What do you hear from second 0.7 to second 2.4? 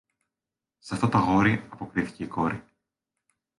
Σ' αυτό το αγόρι, αποκρίθηκε η